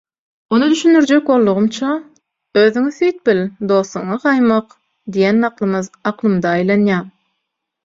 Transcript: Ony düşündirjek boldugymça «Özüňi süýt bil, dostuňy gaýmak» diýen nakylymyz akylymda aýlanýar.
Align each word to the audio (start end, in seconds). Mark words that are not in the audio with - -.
Ony 0.55 0.69
düşündirjek 0.69 1.27
boldugymça 1.27 1.89
«Özüňi 2.61 2.95
süýt 2.95 3.21
bil, 3.29 3.43
dostuňy 3.73 4.19
gaýmak» 4.25 4.75
diýen 5.19 5.45
nakylymyz 5.47 5.93
akylymda 6.13 6.57
aýlanýar. 6.59 7.09